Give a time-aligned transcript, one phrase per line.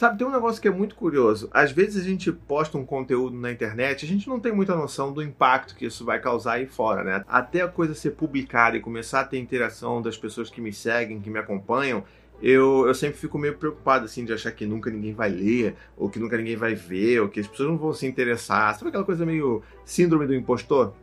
[0.00, 1.50] Sabe, tem um negócio que é muito curioso.
[1.52, 5.12] Às vezes a gente posta um conteúdo na internet, a gente não tem muita noção
[5.12, 7.22] do impacto que isso vai causar aí fora, né?
[7.28, 11.20] Até a coisa ser publicada e começar a ter interação das pessoas que me seguem,
[11.20, 12.02] que me acompanham,
[12.40, 16.08] eu, eu sempre fico meio preocupado, assim, de achar que nunca ninguém vai ler, ou
[16.08, 18.74] que nunca ninguém vai ver, ou que as pessoas não vão se interessar.
[18.78, 20.94] Sabe aquela coisa meio síndrome do impostor?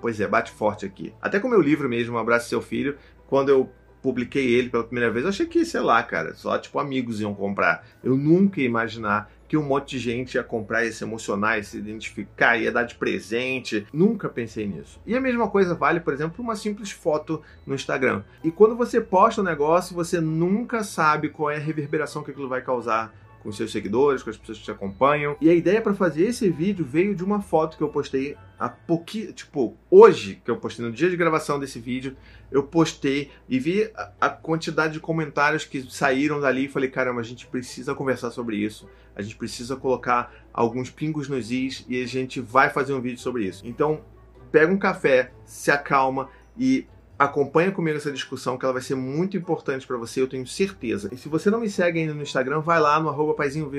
[0.00, 1.12] Pois é, bate forte aqui.
[1.20, 2.96] Até com o meu livro mesmo, Um Abraço Seu Filho,
[3.26, 3.68] quando eu
[4.02, 7.34] publiquei ele pela primeira vez, eu achei que, sei lá, cara, só tipo amigos iam
[7.34, 7.86] comprar.
[8.02, 11.64] Eu nunca ia imaginar que um monte de gente ia comprar, ia se emocionar, ia
[11.64, 13.86] se identificar, ia dar de presente.
[13.92, 15.00] Nunca pensei nisso.
[15.06, 18.22] E a mesma coisa vale, por exemplo, uma simples foto no Instagram.
[18.44, 22.48] E quando você posta um negócio, você nunca sabe qual é a reverberação que aquilo
[22.48, 25.36] vai causar com seus seguidores, com as pessoas que te acompanham.
[25.40, 28.68] E a ideia para fazer esse vídeo veio de uma foto que eu postei há
[28.68, 32.16] pouquinho, tipo, hoje que eu postei no dia de gravação desse vídeo,
[32.50, 37.24] eu postei e vi a, quantidade de comentários que saíram dali e falei, caramba, a
[37.24, 38.88] gente precisa conversar sobre isso.
[39.14, 43.18] A gente precisa colocar alguns pingos nos is e a gente vai fazer um vídeo
[43.18, 43.66] sobre isso.
[43.66, 44.00] Então,
[44.50, 46.86] pega um café, se acalma e
[47.18, 51.08] acompanha comigo essa discussão que ela vai ser muito importante para você, eu tenho certeza.
[51.12, 53.34] E se você não me segue ainda no Instagram, vai lá no arroba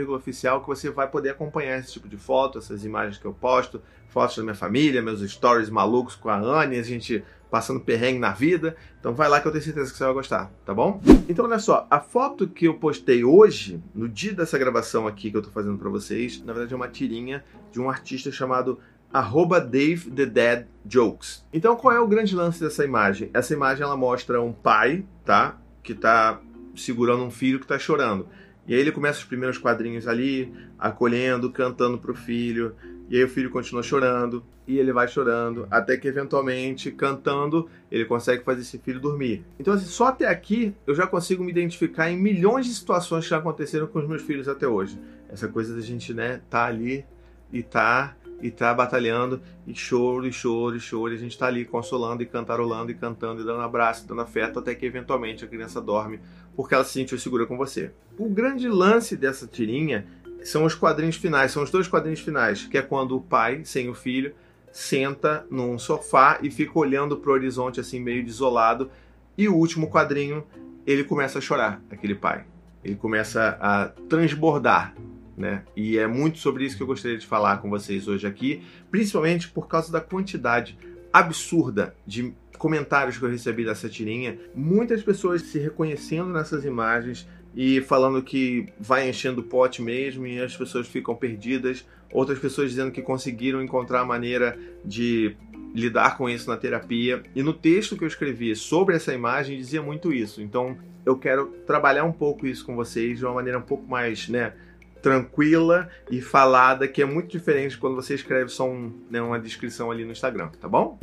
[0.09, 3.81] oficial que você vai poder acompanhar esse tipo de foto, essas imagens que eu posto,
[4.09, 8.31] fotos da minha família, meus stories malucos com a Anne, a gente passando perrengue na
[8.31, 8.75] vida.
[8.99, 11.01] Então vai lá que eu tenho certeza que você vai gostar, tá bom?
[11.27, 15.37] Então olha só, a foto que eu postei hoje, no dia dessa gravação aqui que
[15.37, 18.79] eu tô fazendo para vocês, na verdade é uma tirinha de um artista chamado
[19.11, 21.45] arroba Dave the Dead Jokes.
[21.51, 23.29] Então qual é o grande lance dessa imagem?
[23.33, 25.57] Essa imagem ela mostra um pai, tá?
[25.83, 26.39] Que tá
[26.75, 28.27] segurando um filho que tá chorando.
[28.67, 32.75] E aí ele começa os primeiros quadrinhos ali, acolhendo, cantando pro filho.
[33.09, 38.05] E aí o filho continua chorando, e ele vai chorando, até que eventualmente, cantando, ele
[38.05, 39.43] consegue fazer esse filho dormir.
[39.59, 43.31] Então, assim, só até aqui eu já consigo me identificar em milhões de situações que
[43.31, 44.99] já aconteceram com os meus filhos até hoje.
[45.27, 47.03] Essa coisa da gente, né, tá ali
[47.51, 51.47] e tá e tá batalhando, e choro, e choro, e choro, e a gente tá
[51.47, 55.43] ali consolando, e cantarolando, e cantando, e dando abraço, e dando afeto, até que eventualmente
[55.43, 56.19] a criança dorme,
[56.55, 57.91] porque ela se sentiu segura com você.
[58.17, 60.07] O grande lance dessa tirinha
[60.43, 63.89] são os quadrinhos finais, são os dois quadrinhos finais, que é quando o pai, sem
[63.89, 64.33] o filho,
[64.71, 68.89] senta num sofá e fica olhando pro horizonte assim meio desolado,
[69.37, 70.45] e o último quadrinho,
[70.85, 72.45] ele começa a chorar, aquele pai.
[72.83, 74.95] Ele começa a transbordar
[75.39, 75.63] né?
[75.75, 78.61] E é muito sobre isso que eu gostaria de falar com vocês hoje aqui,
[78.91, 80.77] principalmente por causa da quantidade
[81.11, 84.37] absurda de comentários que eu recebi dessa tirinha.
[84.53, 90.39] Muitas pessoas se reconhecendo nessas imagens e falando que vai enchendo o pote mesmo e
[90.39, 91.87] as pessoas ficam perdidas.
[92.11, 95.35] Outras pessoas dizendo que conseguiram encontrar a maneira de
[95.73, 97.23] lidar com isso na terapia.
[97.33, 100.41] E no texto que eu escrevi sobre essa imagem dizia muito isso.
[100.41, 104.27] Então eu quero trabalhar um pouco isso com vocês de uma maneira um pouco mais,
[104.27, 104.53] né?
[105.01, 109.91] Tranquila e falada, que é muito diferente quando você escreve só um, né, uma descrição
[109.91, 110.97] ali no Instagram, tá bom?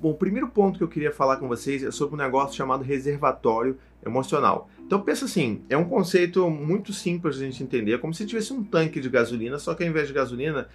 [0.00, 2.84] Bom, o primeiro ponto que eu queria falar com vocês é sobre um negócio chamado
[2.84, 4.70] reservatório emocional.
[4.86, 8.24] Então pensa assim, é um conceito muito simples de a gente entender, é como se
[8.24, 10.68] tivesse um tanque de gasolina, só que ao invés de gasolina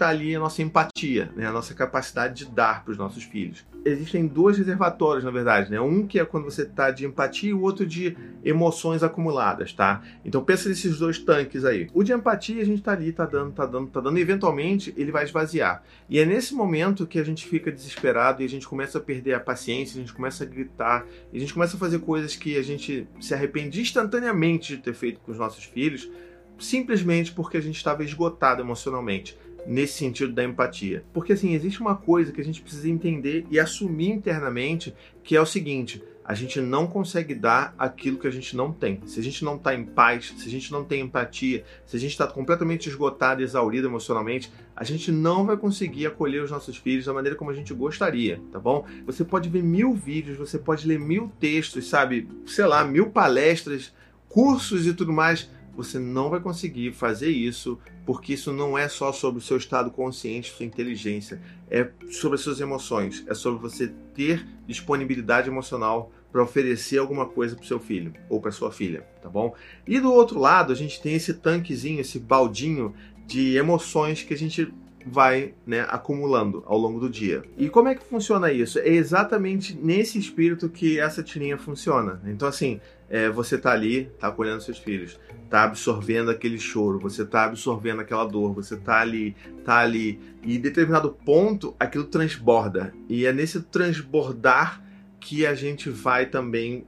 [0.00, 1.46] está ali a nossa empatia, né?
[1.46, 3.66] a nossa capacidade de dar para os nossos filhos.
[3.84, 5.80] Existem dois reservatórios, na verdade, né?
[5.80, 10.02] Um que é quando você está de empatia e o outro de emoções acumuladas, tá?
[10.24, 11.88] Então pensa nesses dois tanques aí.
[11.92, 14.94] O de empatia a gente está ali, tá dando, tá dando, tá dando, e eventualmente
[14.96, 15.82] ele vai esvaziar.
[16.08, 19.34] E é nesse momento que a gente fica desesperado e a gente começa a perder
[19.34, 22.62] a paciência, a gente começa a gritar, a gente começa a fazer coisas que a
[22.62, 26.10] gente se arrepende instantaneamente de ter feito com os nossos filhos,
[26.58, 31.04] simplesmente porque a gente estava esgotado emocionalmente nesse sentido da empatia.
[31.12, 35.40] Porque assim, existe uma coisa que a gente precisa entender e assumir internamente, que é
[35.40, 39.00] o seguinte: a gente não consegue dar aquilo que a gente não tem.
[39.04, 41.98] Se a gente não está em paz, se a gente não tem empatia, se a
[41.98, 47.06] gente está completamente esgotado, exaurido emocionalmente, a gente não vai conseguir acolher os nossos filhos
[47.06, 48.86] da maneira como a gente gostaria, tá bom?
[49.06, 52.28] Você pode ver mil vídeos, você pode ler mil textos, sabe?
[52.46, 53.92] Sei lá, mil palestras,
[54.28, 59.12] cursos e tudo mais você não vai conseguir fazer isso, porque isso não é só
[59.12, 61.40] sobre o seu estado consciente, sua inteligência,
[61.70, 67.56] é sobre as suas emoções, é sobre você ter disponibilidade emocional para oferecer alguma coisa
[67.56, 69.54] para seu filho ou para sua filha, tá bom?
[69.86, 72.94] E do outro lado, a gente tem esse tanquezinho, esse baldinho
[73.26, 74.72] de emoções que a gente
[75.06, 77.42] vai né, acumulando ao longo do dia.
[77.56, 78.78] E como é que funciona isso?
[78.78, 82.20] É exatamente nesse espírito que essa tirinha funciona.
[82.26, 85.18] Então, assim, é, você tá ali, tá acolhendo seus filhos,
[85.48, 90.20] tá absorvendo aquele choro, você tá absorvendo aquela dor, você tá ali, tá ali.
[90.42, 92.92] E em determinado ponto, aquilo transborda.
[93.08, 94.82] E é nesse transbordar
[95.18, 96.86] que a gente vai também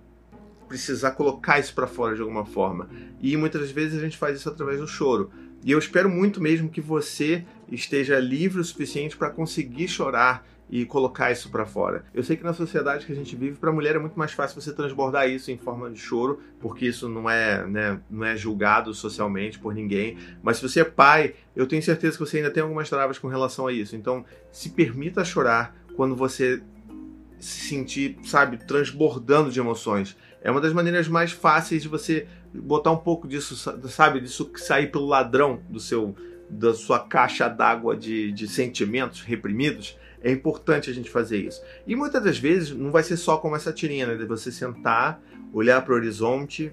[0.69, 2.88] precisar colocar isso para fora de alguma forma.
[3.20, 5.31] E muitas vezes a gente faz isso através do choro.
[5.64, 10.86] E eu espero muito mesmo que você esteja livre o suficiente para conseguir chorar e
[10.86, 12.04] colocar isso para fora.
[12.14, 14.32] Eu sei que na sociedade que a gente vive, para a mulher é muito mais
[14.32, 18.36] fácil você transbordar isso em forma de choro, porque isso não é, né, não é
[18.36, 20.16] julgado socialmente por ninguém.
[20.42, 23.28] Mas se você é pai, eu tenho certeza que você ainda tem algumas travas com
[23.28, 23.94] relação a isso.
[23.94, 26.62] Então, se permita chorar quando você
[27.38, 30.16] se sentir, sabe, transbordando de emoções.
[30.40, 33.56] É uma das maneiras mais fáceis de você botar um pouco disso,
[33.88, 36.14] sabe, disso sair pelo ladrão do seu
[36.52, 39.99] da sua caixa d'água de, de sentimentos reprimidos.
[40.22, 41.60] É importante a gente fazer isso.
[41.87, 44.14] E muitas das vezes não vai ser só como essa tirinha, né?
[44.14, 45.20] De você sentar,
[45.52, 46.72] olhar para o horizonte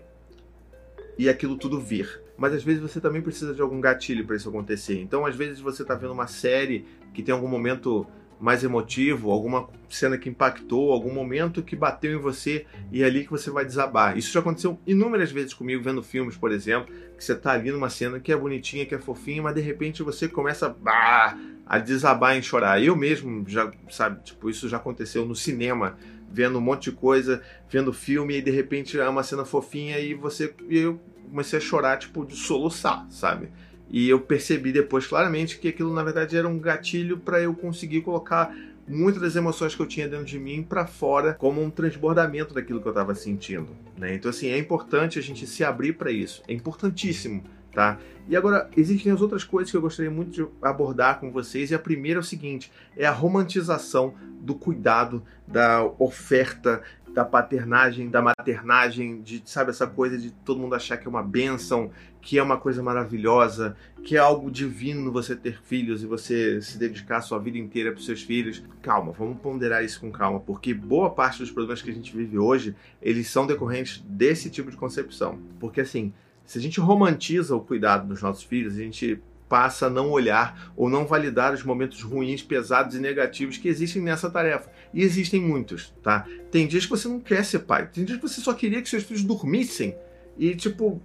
[1.18, 2.22] e aquilo tudo vir.
[2.38, 5.00] Mas às vezes você também precisa de algum gatilho para isso acontecer.
[5.02, 8.06] Então, às vezes você está vendo uma série que tem algum momento
[8.40, 13.26] mais emotivo, alguma cena que impactou, algum momento que bateu em você e é ali
[13.26, 14.18] que você vai desabar.
[14.18, 17.90] Isso já aconteceu inúmeras vezes comigo vendo filmes, por exemplo, que você tá ali numa
[17.90, 22.38] cena que é bonitinha, que é fofinha, mas de repente você começa bah, a desabar
[22.38, 22.82] em chorar.
[22.82, 25.98] Eu mesmo já, sabe, tipo, isso já aconteceu no cinema,
[26.32, 30.14] vendo um monte de coisa, vendo filme e de repente é uma cena fofinha e
[30.14, 31.00] você e eu
[31.30, 33.50] comecei a chorar, tipo, de soluçar, sabe?
[33.90, 38.02] E eu percebi depois claramente que aquilo na verdade era um gatilho para eu conseguir
[38.02, 38.56] colocar
[38.88, 42.82] muitas das emoções que eu tinha dentro de mim para fora como um transbordamento daquilo
[42.82, 44.16] que eu estava sentindo, né?
[44.16, 46.42] Então assim, é importante a gente se abrir para isso.
[46.48, 48.00] É importantíssimo, tá?
[48.28, 51.76] E agora existem as outras coisas que eu gostaria muito de abordar com vocês, e
[51.76, 56.82] a primeira é o seguinte, é a romantização do cuidado, da oferta,
[57.14, 61.24] da paternagem, da maternagem, de sabe essa coisa de todo mundo achar que é uma
[61.24, 61.92] benção,
[62.22, 66.78] que é uma coisa maravilhosa, que é algo divino você ter filhos e você se
[66.78, 68.64] dedicar a sua vida inteira para seus filhos.
[68.82, 72.38] Calma, vamos ponderar isso com calma, porque boa parte dos problemas que a gente vive
[72.38, 75.40] hoje, eles são decorrentes desse tipo de concepção.
[75.60, 76.14] Porque assim,
[76.46, 80.72] se a gente romantiza o cuidado dos nossos filhos, a gente passa a não olhar
[80.78, 84.70] ou não validar os momentos ruins, pesados e negativos que existem nessa tarefa.
[84.94, 86.26] E existem muitos, tá?
[86.52, 88.88] Tem dias que você não quer ser pai, tem dias que você só queria que
[88.88, 89.96] seus filhos dormissem
[90.38, 91.02] e, tipo,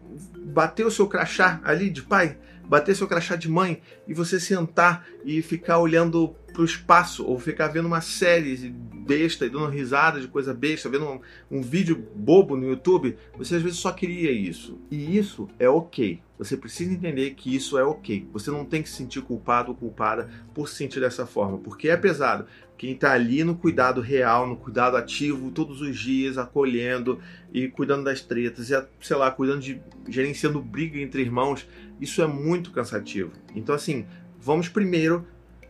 [0.46, 5.06] bater o seu crachá ali de pai, bater seu crachá de mãe e você sentar
[5.24, 8.72] e ficar olhando pro espaço ou ficar vendo uma série
[9.04, 11.20] besta e dando risada de coisa besta, vendo um,
[11.50, 14.78] um, vídeo bobo no YouTube, você às vezes só queria isso.
[14.90, 16.22] E isso é ok.
[16.38, 18.26] Você precisa entender que isso é ok.
[18.32, 21.88] Você não tem que se sentir culpado ou culpada por se sentir dessa forma, porque
[21.88, 22.46] é pesado.
[22.78, 27.20] Quem está ali no cuidado real, no cuidado ativo, todos os dias, acolhendo
[27.52, 31.68] e cuidando das tretas, e, sei lá, cuidando de gerenciando briga entre irmãos,
[32.00, 33.30] isso é muito cansativo.
[33.54, 34.06] Então, assim,
[34.40, 35.24] vamos primeiro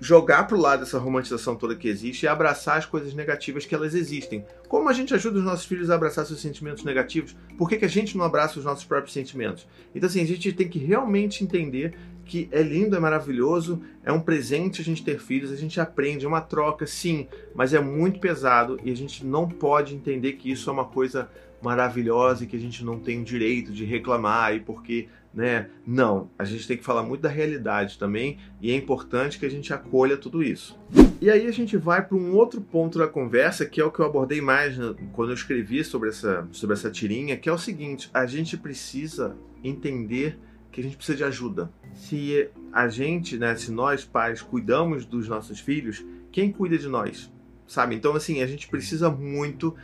[0.05, 3.75] jogar para o lado essa romantização toda que existe e abraçar as coisas negativas que
[3.75, 4.45] elas existem.
[4.69, 7.35] Como a gente ajuda os nossos filhos a abraçar seus sentimentos negativos?
[7.57, 9.67] Por que, que a gente não abraça os nossos próprios sentimentos?
[9.95, 11.95] Então, assim, a gente tem que realmente entender
[12.27, 16.27] que é lindo, é maravilhoso, é um presente a gente ter filhos, a gente aprende,
[16.27, 20.51] é uma troca, sim, mas é muito pesado e a gente não pode entender que
[20.51, 21.31] isso é uma coisa
[21.63, 25.69] maravilhosa e que a gente não tem o direito de reclamar e porque né?
[25.87, 29.51] Não, a gente tem que falar muito da realidade também e é importante que a
[29.51, 30.79] gente acolha tudo isso.
[31.21, 34.01] E aí a gente vai para um outro ponto da conversa, que é o que
[34.01, 34.77] eu abordei mais
[35.13, 39.37] quando eu escrevi sobre essa, sobre essa tirinha, que é o seguinte: a gente precisa
[39.63, 40.39] entender
[40.71, 41.71] que a gente precisa de ajuda.
[41.95, 47.33] Se a gente, né, se nós pais cuidamos dos nossos filhos, quem cuida de nós?
[47.67, 47.95] Sabe?
[47.95, 49.75] Então, assim, a gente precisa muito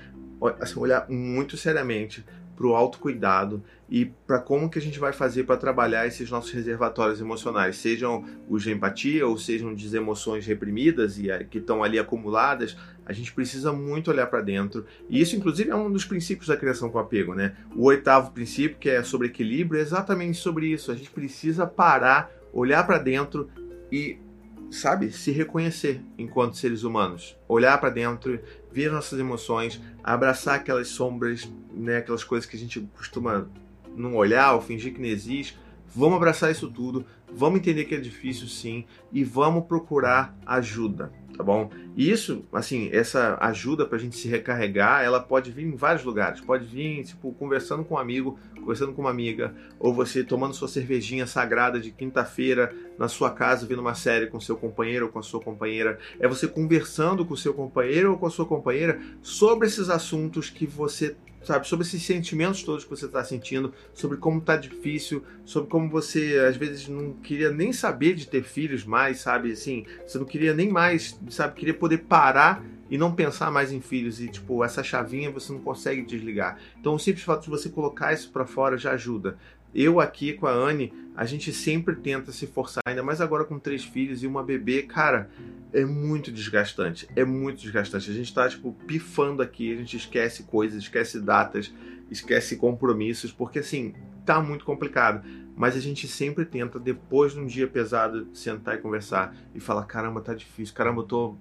[0.61, 2.25] assim, olhar muito seriamente
[2.61, 6.51] para o autocuidado e para como que a gente vai fazer para trabalhar esses nossos
[6.53, 11.99] reservatórios emocionais, sejam os de empatia ou sejam de emoções reprimidas e que estão ali
[11.99, 14.85] acumuladas, a gente precisa muito olhar para dentro.
[15.09, 17.57] E isso, inclusive, é um dos princípios da criação com apego, né?
[17.75, 20.93] O oitavo princípio, que é sobre equilíbrio, é exatamente sobre isso.
[20.93, 23.49] A gente precisa parar, olhar para dentro
[23.91, 24.19] e
[24.71, 31.50] sabe, se reconhecer enquanto seres humanos, olhar para dentro, ver nossas emoções, abraçar aquelas sombras,
[31.73, 33.49] né, aquelas coisas que a gente costuma
[33.97, 35.59] não olhar ou fingir que não existe.
[35.93, 41.43] Vamos abraçar isso tudo, vamos entender que é difícil sim e vamos procurar ajuda tá
[41.43, 41.71] bom?
[41.97, 46.39] E isso, assim, essa ajuda pra gente se recarregar, ela pode vir em vários lugares.
[46.39, 50.69] Pode vir, tipo, conversando com um amigo, conversando com uma amiga, ou você tomando sua
[50.69, 55.19] cervejinha sagrada de quinta-feira na sua casa, vendo uma série com seu companheiro ou com
[55.19, 55.99] a sua companheira.
[56.19, 60.67] É você conversando com seu companheiro ou com a sua companheira sobre esses assuntos que
[60.67, 65.71] você sabe, sobre esses sentimentos todos que você está sentindo, sobre como está difícil, sobre
[65.71, 70.19] como você às vezes não queria nem saber de ter filhos mais, sabe, assim, você
[70.19, 74.29] não queria nem mais, sabe, queria poder parar e não pensar mais em filhos e
[74.29, 76.59] tipo essa chavinha você não consegue desligar.
[76.79, 79.39] Então o simples fato de você colocar isso para fora já ajuda.
[79.73, 83.59] Eu aqui com a Anne, a gente sempre tenta se forçar, ainda mais agora com
[83.59, 85.31] três filhos e uma bebê, cara,
[85.73, 87.09] é muito desgastante.
[87.15, 88.11] É muito desgastante.
[88.11, 91.73] A gente tá, tipo, pifando aqui, a gente esquece coisas, esquece datas,
[92.11, 95.23] esquece compromissos, porque assim, tá muito complicado.
[95.57, 99.85] Mas a gente sempre tenta, depois de um dia pesado, sentar e conversar e falar:
[99.85, 101.37] caramba, tá difícil, caramba, eu tô.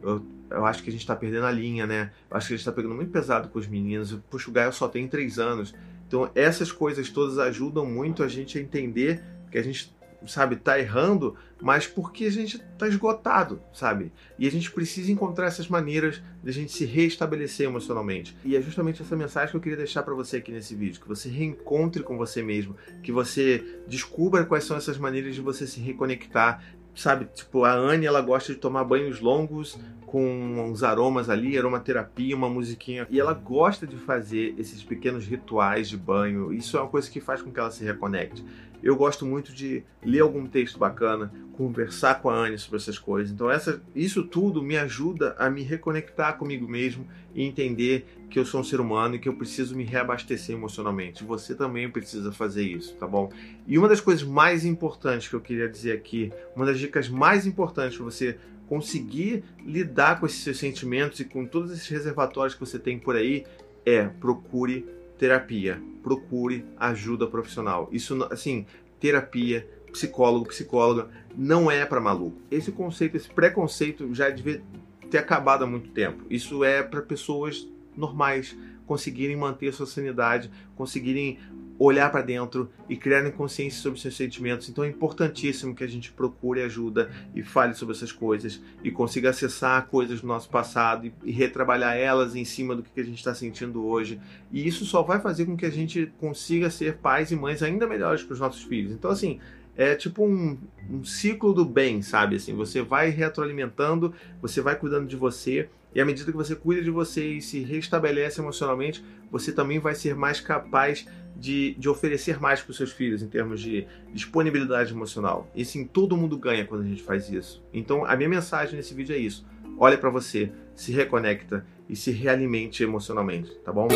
[0.00, 2.10] Eu, eu acho que a gente tá perdendo a linha, né?
[2.30, 4.12] Eu acho que a gente tá pegando muito pesado com os meninos.
[4.30, 5.74] Puxa, o Gaio só tem três anos.
[6.06, 9.94] Então, essas coisas todas ajudam muito a gente a entender que a gente,
[10.26, 14.12] sabe, tá errando, mas porque a gente tá esgotado, sabe?
[14.38, 18.36] E a gente precisa encontrar essas maneiras de a gente se reestabelecer emocionalmente.
[18.44, 21.08] E é justamente essa mensagem que eu queria deixar para você aqui nesse vídeo, que
[21.08, 25.80] você reencontre com você mesmo, que você descubra quais são essas maneiras de você se
[25.80, 26.62] reconectar,
[26.98, 27.26] sabe?
[27.32, 32.48] Tipo, a Anne, ela gosta de tomar banhos longos com uns aromas ali, aromaterapia, uma
[32.48, 33.06] musiquinha.
[33.08, 36.52] E ela gosta de fazer esses pequenos rituais de banho.
[36.52, 38.44] Isso é uma coisa que faz com que ela se reconecte.
[38.82, 43.32] Eu gosto muito de ler algum texto bacana, conversar com a Anne sobre essas coisas.
[43.32, 48.44] Então, essa, isso tudo me ajuda a me reconectar comigo mesmo e entender que eu
[48.44, 51.24] sou um ser humano e que eu preciso me reabastecer emocionalmente.
[51.24, 53.32] Você também precisa fazer isso, tá bom?
[53.66, 57.46] E uma das coisas mais importantes que eu queria dizer aqui, uma das dicas mais
[57.46, 62.60] importantes para você conseguir lidar com esses seus sentimentos e com todos esses reservatórios que
[62.60, 63.44] você tem por aí
[63.84, 64.86] é procure
[65.18, 67.88] terapia, procure ajuda profissional.
[67.92, 68.66] Isso, assim,
[69.00, 72.40] terapia, psicólogo, psicóloga, não é para maluco.
[72.50, 74.62] Esse conceito, esse preconceito já devia
[75.10, 76.24] ter acabado há muito tempo.
[76.28, 77.66] Isso é para pessoas
[77.96, 81.38] normais conseguirem manter a sua sanidade, conseguirem
[81.78, 84.68] olhar para dentro e criarem consciência sobre seus sentimentos.
[84.68, 89.30] Então é importantíssimo que a gente procure ajuda e fale sobre essas coisas e consiga
[89.30, 93.18] acessar coisas do nosso passado e, e retrabalhar elas em cima do que a gente
[93.18, 94.20] está sentindo hoje.
[94.50, 97.86] E isso só vai fazer com que a gente consiga ser pais e mães ainda
[97.86, 98.92] melhores para os nossos filhos.
[98.92, 99.38] Então, assim,
[99.78, 100.58] é tipo um,
[100.90, 102.34] um, ciclo do bem, sabe?
[102.34, 106.82] Assim, você vai retroalimentando, você vai cuidando de você, e à medida que você cuida
[106.82, 112.40] de você e se restabelece emocionalmente, você também vai ser mais capaz de, de oferecer
[112.40, 115.50] mais para os seus filhos em termos de disponibilidade emocional.
[115.54, 117.64] E sim, todo mundo ganha quando a gente faz isso.
[117.72, 119.46] Então, a minha mensagem nesse vídeo é isso.
[119.78, 123.88] Olha para você, se reconecta e se realimente emocionalmente, tá bom?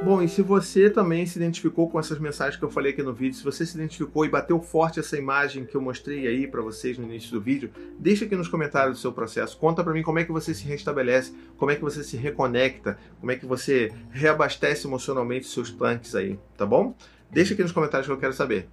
[0.00, 3.12] Bom, e se você também se identificou com essas mensagens que eu falei aqui no
[3.12, 6.62] vídeo, se você se identificou e bateu forte essa imagem que eu mostrei aí para
[6.62, 9.58] vocês no início do vídeo, deixa aqui nos comentários o seu processo.
[9.58, 12.96] Conta para mim como é que você se restabelece, como é que você se reconecta,
[13.18, 16.94] como é que você reabastece emocionalmente seus tanques aí, tá bom?
[17.30, 18.68] Deixa aqui nos comentários que eu quero saber.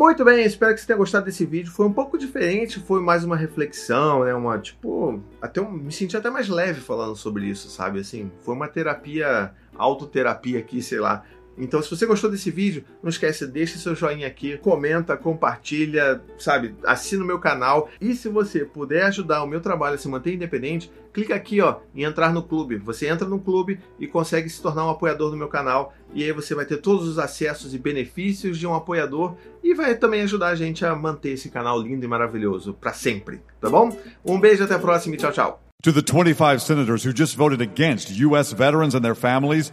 [0.00, 1.70] Muito bem, espero que você tenha gostado desse vídeo.
[1.70, 4.32] Foi um pouco diferente, foi mais uma reflexão, né?
[4.32, 8.00] Uma, tipo, até um, me senti até mais leve falando sobre isso, sabe?
[8.00, 11.22] Assim, foi uma terapia, autoterapia aqui, sei lá.
[11.60, 16.74] Então, se você gostou desse vídeo, não esquece, deixa seu joinha aqui, comenta, compartilha, sabe?
[16.84, 17.88] Assina o meu canal.
[18.00, 21.76] E se você puder ajudar o meu trabalho a se manter independente, clica aqui, ó,
[21.94, 22.78] em entrar no clube.
[22.78, 25.94] Você entra no clube e consegue se tornar um apoiador do meu canal.
[26.14, 29.94] E aí você vai ter todos os acessos e benefícios de um apoiador e vai
[29.94, 33.96] também ajudar a gente a manter esse canal lindo e maravilhoso para sempre, tá bom?
[34.24, 35.62] Um beijo, até a próxima e tchau, tchau.
[35.82, 38.52] To the 25 senators who just voted against U.S.
[38.52, 39.72] veterans and their families,